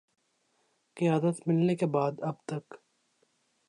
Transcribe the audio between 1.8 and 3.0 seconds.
بعد اب تک